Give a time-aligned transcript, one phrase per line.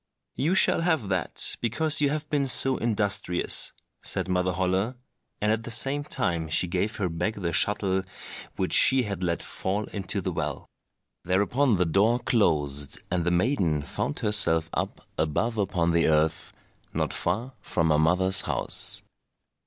[0.35, 4.95] "You shall have that because you have been so industrious," said Mother Holle,
[5.39, 8.01] and at the same time she gave her back the shuttle
[8.55, 10.65] which she had let fall into the well.
[11.23, 16.51] Thereupon the door closed, and the maiden found herself up above upon the earth,
[16.95, 19.03] not far from her mother's house.